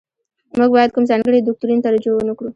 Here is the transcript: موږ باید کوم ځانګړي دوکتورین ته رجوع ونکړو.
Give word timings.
موږ 0.57 0.69
باید 0.75 0.91
کوم 0.93 1.03
ځانګړي 1.09 1.39
دوکتورین 1.41 1.79
ته 1.83 1.89
رجوع 1.93 2.15
ونکړو. 2.17 2.49